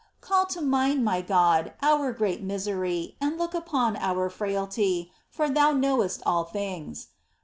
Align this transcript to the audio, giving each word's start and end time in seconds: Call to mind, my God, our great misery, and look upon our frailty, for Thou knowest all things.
Call 0.19 0.47
to 0.47 0.63
mind, 0.63 1.05
my 1.05 1.21
God, 1.21 1.73
our 1.83 2.11
great 2.11 2.41
misery, 2.41 3.15
and 3.21 3.37
look 3.37 3.53
upon 3.53 3.95
our 3.97 4.29
frailty, 4.31 5.11
for 5.29 5.47
Thou 5.47 5.73
knowest 5.73 6.23
all 6.25 6.43
things. 6.43 7.09